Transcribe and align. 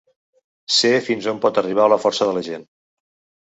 Sé 0.77 0.89
fins 1.07 1.27
on 1.33 1.41
pot 1.43 1.59
arribar 1.63 1.87
la 1.93 2.01
força 2.07 2.29
de 2.31 2.35
la 2.39 2.45
gent. 2.49 2.67